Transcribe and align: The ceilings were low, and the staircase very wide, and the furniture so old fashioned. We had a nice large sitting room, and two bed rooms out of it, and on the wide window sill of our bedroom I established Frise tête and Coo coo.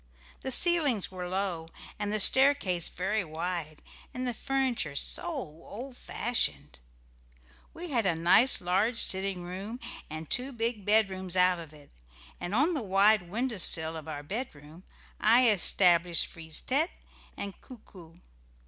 The 0.39 0.49
ceilings 0.51 1.11
were 1.11 1.29
low, 1.29 1.67
and 1.99 2.11
the 2.11 2.19
staircase 2.19 2.89
very 2.89 3.23
wide, 3.23 3.83
and 4.15 4.27
the 4.27 4.33
furniture 4.33 4.95
so 4.95 5.25
old 5.29 5.95
fashioned. 5.95 6.79
We 7.71 7.91
had 7.91 8.07
a 8.07 8.15
nice 8.15 8.59
large 8.61 8.99
sitting 8.99 9.43
room, 9.43 9.79
and 10.09 10.27
two 10.27 10.51
bed 10.53 11.11
rooms 11.11 11.35
out 11.37 11.59
of 11.59 11.71
it, 11.71 11.91
and 12.39 12.55
on 12.55 12.73
the 12.73 12.81
wide 12.81 13.29
window 13.29 13.57
sill 13.59 13.95
of 13.95 14.07
our 14.07 14.23
bedroom 14.23 14.85
I 15.19 15.47
established 15.51 16.25
Frise 16.25 16.63
tête 16.63 16.89
and 17.37 17.61
Coo 17.61 17.77
coo. 17.85 18.15